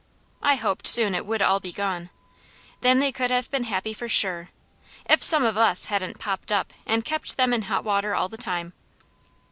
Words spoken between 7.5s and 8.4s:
in hot water all the